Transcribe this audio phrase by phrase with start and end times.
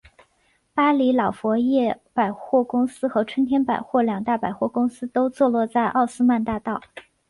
[0.73, 6.81] 巴黎老佛爷百货公司和春天百货两大百货公司都坐落在奥斯曼大道。